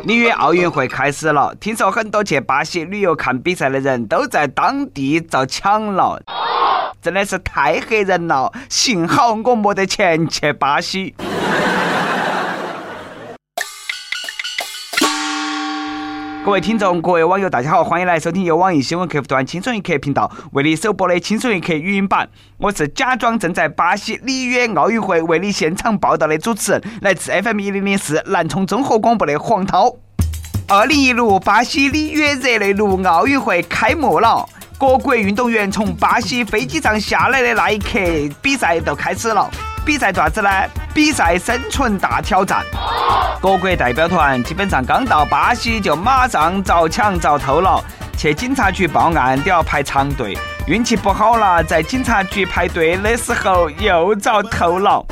[0.00, 6.20] 里约奥运会开始了，听说很多去巴西旅游看比赛的人都在当地遭抢了，
[7.00, 8.52] 真的是太吓人了。
[8.68, 11.14] 幸好我没得钱去巴西。
[16.44, 22.28] 各位听众，各位网友，大家好，欢迎来收听由网易新闻客户端“轻松一刻”频道为你首播的“轻松一刻”语音版。
[22.58, 29.94] 我是假装正在巴西里约奥运会为你现场报道的主持人，来自 FM 一零零四南充综合广播的黄涛。
[30.66, 34.44] 二零一六巴西里约热内卢奥运会开幕了，
[34.76, 38.00] 各国运动员从巴西飞机上下来的那一刻，
[38.42, 39.48] 比赛就开始了。
[39.84, 40.48] 比赛爪子呢？
[40.94, 42.64] 比赛生存大挑战。
[43.40, 47.82] 各国代表团基本上刚到巴西就马上遭抢遭偷了，
[48.16, 50.38] 去警察局报案都要排长队。
[50.68, 55.04] 运气不好了，在警察局排队的时候又遭偷了。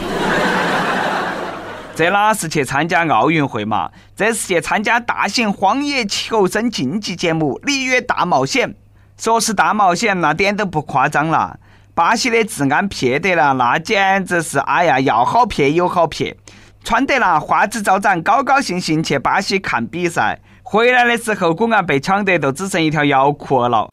[1.97, 3.91] 这哪是去参加奥运会嘛？
[4.15, 8.71] 这是去参加大型荒野求生竞技节目《里约大冒险》。
[9.19, 11.59] 说是大冒险，那点都不夸张了。
[11.95, 16.37] 巴西的治安撇得了，那简直是哎呀，要好撇有好撇。
[16.83, 23.89] 穿得那花枝招展，高高兴兴去巴西看比赛，回来的时候果然被抢得都只剩一条腰裤了。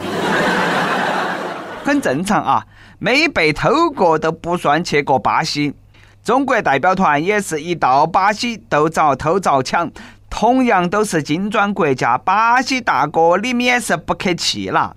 [1.83, 2.65] 很正常啊，
[2.99, 5.73] 没被偷过都不算去过巴西。
[6.23, 9.89] 中国代表团也是一到巴西都遭偷遭抢，
[10.29, 14.96] 同样都是金砖国家，巴西大哥你们也是不客气了。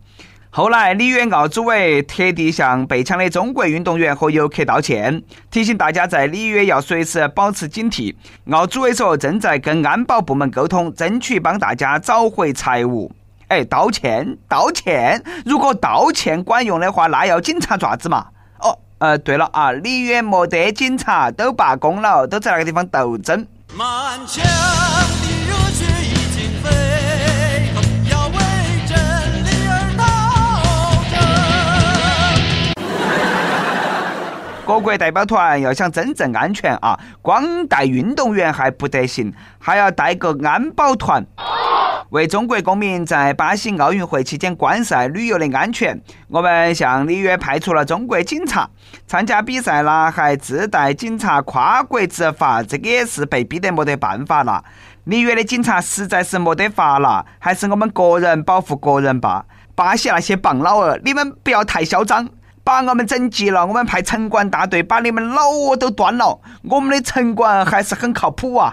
[0.53, 8.17] 后来，里约奥组委特地向被抢的中国运动员和游客道歉，提醒大家在里约要随时保持警惕。
[8.51, 13.13] 奥组委说正在跟安保部门沟通，争取帮大家找回财物。
[13.47, 15.23] 哎，道歉，道歉！
[15.47, 18.27] 如果道歉管用的话，那要警察爪子嘛？
[18.59, 23.47] 哦，呃，对了啊，里约没得警察，都罢工了，都在那个地方斗争。
[23.77, 24.45] 满腔
[34.71, 41.27] 各国代表团要想真正安全啊，光带运动员还不得行，还要带个安保团，
[42.11, 48.71] 为中国公民在巴西奥运会期间观赛旅游的安全，我们向里约派出了中国警察。
[49.09, 54.63] 参加比赛啦，还自带警察跨国执法，这个也是被逼得没得办法了。
[55.03, 59.45] 里约的警察实在是没得法了，还是我们个人保护个人吧。
[59.75, 62.29] 巴西那些棒老二，你们不要太嚣张。
[62.63, 66.39] 把我们整急了，我们派城管大队把你们老窝都端了。
[66.63, 68.73] 我们的城管还是很靠谱啊！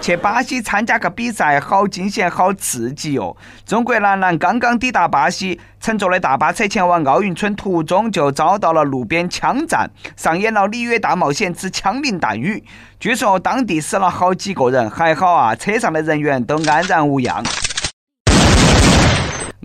[0.00, 3.34] 去巴西参加个比赛，好惊险，好刺激哟！
[3.64, 12.62] 中国男篮刚刚抵达巴西，乘坐的大巴车前往奥运村，途中就遭到了路边枪战，上演了里约大冒险之枪林弹雨。
[13.00, 17.42] 据说当地死了好几个人，还好啊，车上的人员都安然无恙。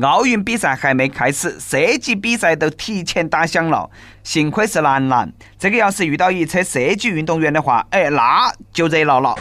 [0.01, 3.89] 奥运比赛还没开始，射击比赛都提前打响了。
[4.23, 9.35] 幸亏是男篮，这个要是遇到一车射击运动员的话，哎，那就热闹了。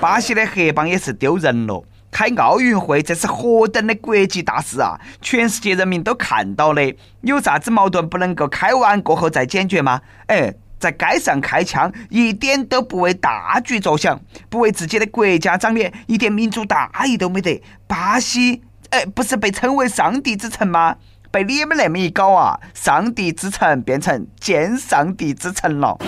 [0.00, 4.98] 巴西的黑帮也是丢人了，开奥运会这是何等的国际大事啊！
[5.20, 10.00] 全世界人民都看到的，有啥子矛盾不能够开完过后再解决吗？
[10.28, 10.54] 哎。
[10.78, 17.62] 在街上开枪，一点都不为大局着想，不为自己的国家长脸，一点民族大义都没得。
[17.86, 20.96] 巴西，哎，不是被称为上帝之城吗？
[21.30, 25.98] 被你们那么一搞啊，上帝之城变成见上帝之城了。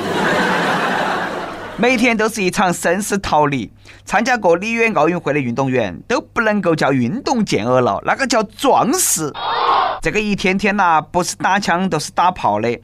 [1.76, 3.70] 每天都是一场生死逃离。
[4.04, 9.32] 参加过里约奥运会的运动员都不能够叫运动健儿了，那个叫壮士。
[10.02, 12.80] 这个一天天呐，不是打枪就是打炮的。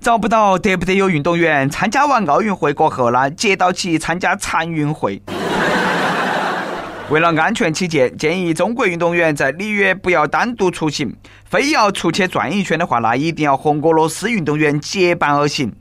[0.00, 5.20] 找不到得不得有运动员参加完奥运会过后呢，接到起参加残运会。
[7.10, 15.74] 为了安全起见，建议中国运动员在里约不要单独出行，非要出去转一圈的话，那一定要和俄罗斯运动员结伴而行。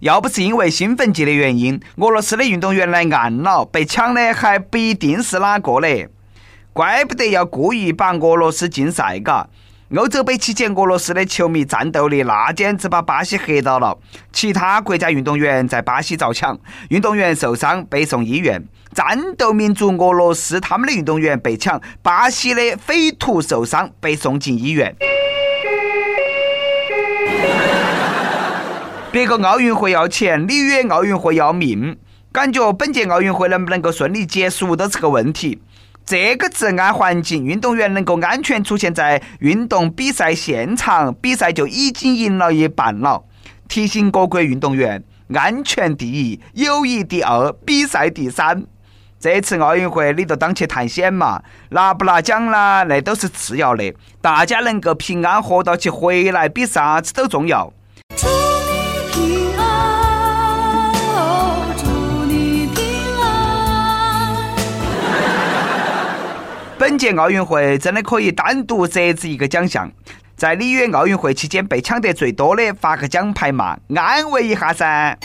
[0.00, 6.08] 要不是因为兴奋剂的原因，俄罗斯的运动员来暗了，被抢的还不一定是哪个嘞。
[6.72, 9.48] 怪不得要故意把俄罗斯禁赛，嘎。
[9.96, 13.98] 欧洲杯期间，俄罗斯的球迷战斗力那简直把巴西吓到了。
[14.32, 16.56] 其他国家运动员在巴西遭抢，
[16.90, 18.64] 运动员受伤被送医院。
[18.94, 24.94] 战斗民族俄罗斯他们的运动员被抢，巴西的匪徒受伤被送进医院。
[29.10, 31.98] 别个奥运会要钱，里约奥运会要命，
[32.30, 35.60] 感觉本届奥运会能不能够顺利结束都是个问题。
[36.04, 43.24] 这个治安环境，运动员能够安全出现在运动比赛现场，比赛就已经赢了一半了。
[43.68, 48.64] 提醒各国运动员，安全第一，友谊第二，比赛第三。
[49.20, 57.72] 这次奥运会你都当去探险嘛，拿不拿奖啦，那都是次要的，大家能够平安活到起回来，比啥子都重要。
[66.90, 69.88] 本届奥运会真的可以单独设置一个奖项，
[70.34, 75.16] 在里约奥运会期间被抢得最多的发个奖牌嘛，安慰一下噻。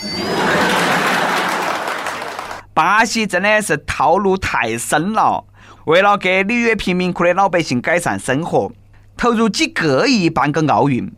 [2.71, 5.43] 巴西真的是套路太深了，
[5.85, 8.71] 为了给里约贫民窟的老百姓改善生活，
[9.17, 11.11] 投入几个亿办个奥运，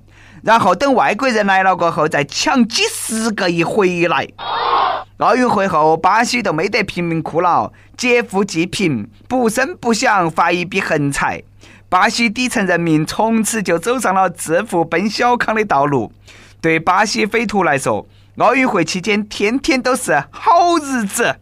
[0.48, 4.26] 然后等外国人来了过后再抢几十个亿回来。
[5.18, 11.44] 奥运会后，巴西都没得贫民窟了，劫富济贫，不声不响发一笔横财，
[11.90, 16.14] 巴西底层人民从此就走上了致富奔小康的道路。
[16.62, 18.08] 对巴西匪徒来说，
[18.38, 21.36] 奥运会期间天天都是好日子。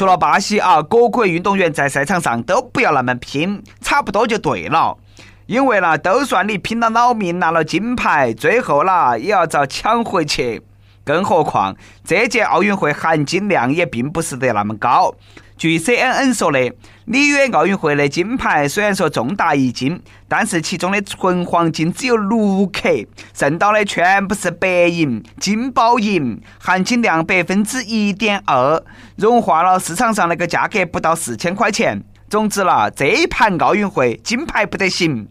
[0.00, 4.96] 除了巴西啊，各国运动员在赛场上都不要那么拼，差不多就对了。
[5.44, 10.62] 因为呢，都算你拼了老命拿了金牌，最后啦也要遭抢回去。
[11.04, 15.14] 更何况这届奥运会含金量也并不是得那么高。
[15.60, 16.72] 据 CNN 说的，
[17.04, 22.88] 里约奥运会的金牌虽然说重达一斤，但是其中的纯黄金只有六克，
[23.34, 28.82] 剩到的全部是白银、金包银，含金量百分之一点二，
[29.16, 32.02] 融化了市场上那个价格不到四千块钱。
[32.30, 35.28] 总之啦，这一盘奥运会金牌不得行。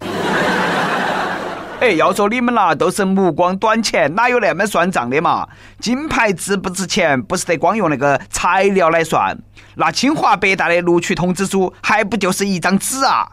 [1.79, 5.47] 哎，要说你们啦，都是目光短浅，哪有那么算账的嘛？
[5.79, 9.37] 金牌值不值钱，不是得光用那个材料来算，
[9.75, 13.29] 那清华北大的录取通知书还不就是一张纸啊？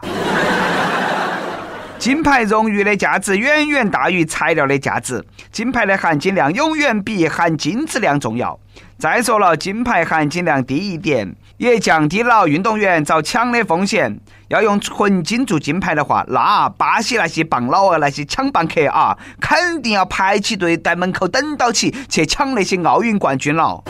[1.99, 8.57] 金牌荣誉的价值远远大于材料的价值，金牌的含金量永远比含金质量重要。
[8.99, 14.19] 再说了，金牌含金量低一点，也降低了运动员遭抢的风险。
[14.47, 23.83] 要用纯金做金牌的话，那巴西那些棒老二、那些抢棒客啊，肯定要排起队在门口等到起去抢那些奥运冠军了。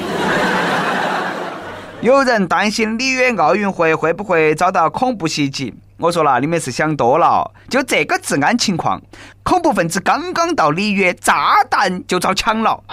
[2.02, 5.74] 有人担心里约奥运会会不会遭到恐怖袭击？
[6.00, 7.52] 我说了，你们是想多了。
[7.70, 9.02] 就这个治安情况，
[9.42, 12.84] 恐怖分子刚刚到里约，炸弹就遭抢了。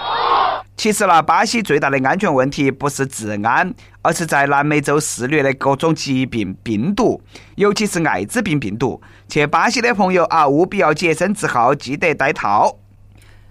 [0.75, 3.71] 其实呢，巴西最大的安全问题不是治安，
[4.01, 7.21] 而是在南美洲肆虐的各种疾病病毒，
[7.55, 8.99] 尤其是艾滋病病毒。
[9.29, 12.75] 去巴西的朋友啊，务必要洁身自好，记得戴套。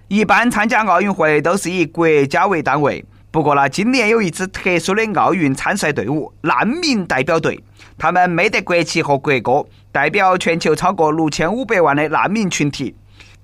[0.08, 7.62] 一般参加奥运会都是以国家为单位，不过呢，今年有一支特殊的奥运参赛队伍——难民代表队，
[7.96, 12.94] 他们没得国旗和国歌，代表全球超过六千五百万的难民群体。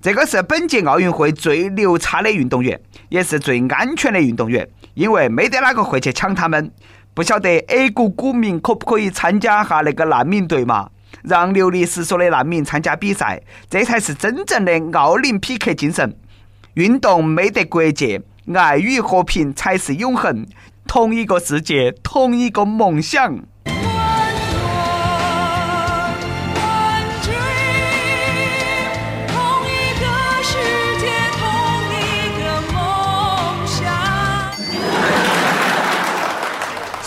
[0.01, 6.71] 这个是本届奥运会最牛叉的运动员，也是最安全的运动员，因为没得哪个会去抢他们。
[7.13, 10.89] 不晓得 A 股股民可不可以参加下那个难民队嘛？
[11.23, 16.17] 让流离失所的难民参加比赛，这才是真正的奥林匹克精神。
[16.75, 18.21] 运动没得国界，
[18.55, 20.47] 爱与和平才是永恒。
[20.87, 23.39] 同一个世界，同一个梦想。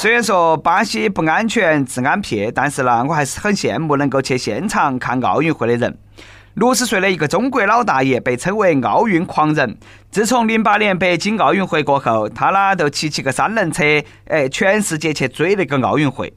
[0.04, 5.96] 虽然说巴西不安全、治安撇，但是呢，我还是很羡慕能够去现场看奥运会的人。
[6.56, 9.78] 六十岁的一个中国老大爷被称为奥运狂人。
[10.10, 13.82] 自从零八年北京奥运会过后，他呢就骑起个三轮车，
[14.26, 16.30] 哎，全世界去追那个奥运会。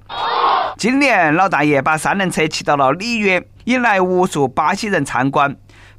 [0.78, 5.54] 今年老大爷把三轮车骑到了里约，引来无数巴西人参观，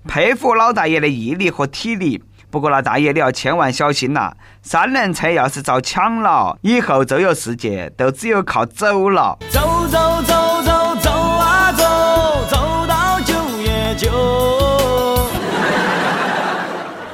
[0.06, 2.24] 佩服老大爷的毅力和体力。
[2.50, 4.32] 不过，那大爷你要千万小心呐！
[4.62, 9.38] 三轮车要是遭抢了，以后周游世界都只有靠走了。
[9.50, 11.84] 走走走走走啊走，
[12.48, 15.28] 走到九月九。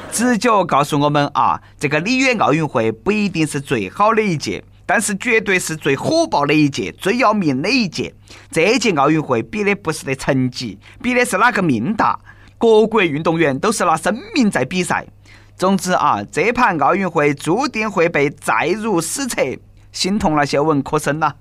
[0.09, 8.13] 直觉告诉我们啊，这个里约奥运会不一定是最好的一届，但是绝对是最火爆的一届，最要命的一届。
[8.49, 12.17] 这届奥运会比的不是的成绩，比的是哪个命大。
[12.57, 15.05] 各国运动员都是拿生命在比赛。
[15.57, 19.41] 总之啊，这盘奥运会注定会被载入史册，
[19.93, 21.31] 心痛那些文科生呐。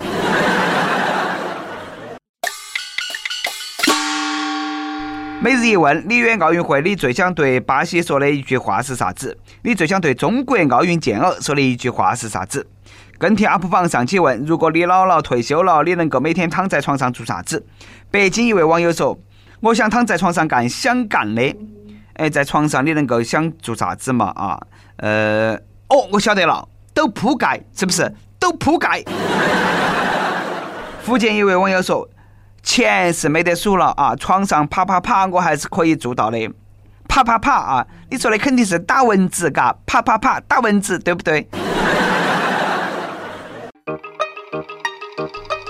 [5.42, 9.36] 每日一问：里约奥运会，你最想对巴西说的一句话是啥子？
[9.62, 12.64] 你最想对中国奥运健儿说的一句话是啥子？
[13.18, 17.66] 跟帖 UP 榜上期问：如果你姥姥退休了，你能够每天躺在床上做啥子？
[18.12, 19.18] 北京一位网友说：
[19.58, 21.56] 我想躺在床上干想干的。
[22.14, 24.26] 哎，在床上你能够想做啥子嘛？
[24.36, 24.60] 啊，
[24.98, 25.54] 呃，
[25.88, 28.14] 哦，我晓得了，抖铺盖，是不是？
[28.38, 29.02] 抖铺盖。
[31.02, 32.08] 福建一位网友说
[32.62, 36.38] ：“钱是没得数了啊，床上啪啪啪，我还是可以做到的。
[37.08, 41.48] 啪啪啪啊，你说的肯定是打蚊子，嘎，啪啪啪打蚊子，对不对？”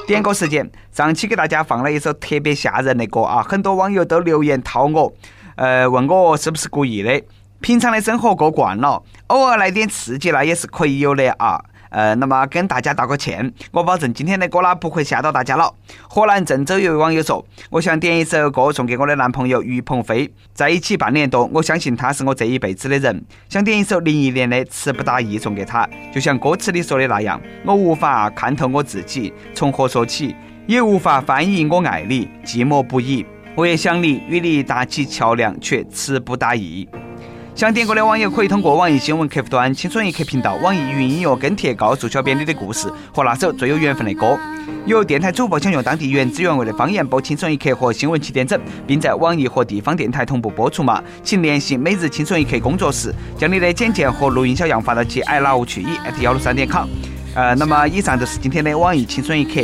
[0.07, 5.11] 点歌时间，上期给大家放了一首特别吓人的歌啊，很多网友都留言套我。
[5.57, 7.23] 呃，问我是不是故意的？
[7.61, 11.59] 平常的生活过惯了，偶尔来点刺激，那也是可以有的啊。
[11.89, 15.73] 呃，那么跟大家道个歉，我保证今天的歌呢不会吓到大家了。
[16.09, 23.25] 河南郑州有位网友说，我想点一首歌送给我的男朋友于鹏飞，在一起半年多，我相信他是我这一辈子的人。
[23.49, 30.35] 想点一首林忆莲的《词不达意》送给他，就像歌词里说的那样，我无法看透我自己，从何说起，
[30.67, 33.25] 也无法翻译我爱你，寂寞不已。
[33.57, 36.89] 我也想你，与你搭起桥梁，却词不达意。
[37.55, 44.37] 想点歌的网友可以通过网易新闻客户端“轻松一刻”频道、网易云音乐跟帖，告诉小编你的故事和那首最有缘分的歌。
[44.87, 51.01] 有电台主播想用当地原汁原味的方言播《轻松一刻》和新闻七点整，并在网易和地方电台同步播出吗？
[51.23, 56.89] 请联系每日轻松一刻工作室，将你的简介和录音小样发到其 i love 曲艺 at 幺六三点 com。
[57.37, 59.61] 呃，那么以上就是今天的网易轻松一刻。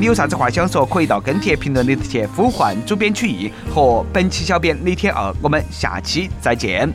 [0.00, 5.34] 你有啥子话想说，可以到跟帖评论里头去呼唤主编曲艺和本期小编李天二。
[5.42, 6.88] 我们下期再见。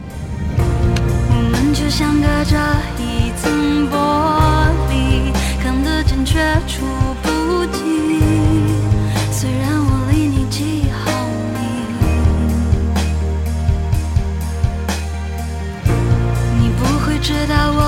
[0.58, 2.58] 我们就像隔着
[2.98, 3.98] 一层玻
[4.90, 6.86] 璃，看得见却触
[7.22, 8.22] 不及。
[9.32, 11.12] 虽然我离你几毫
[11.54, 11.60] 米，
[16.58, 17.83] 你不会知道我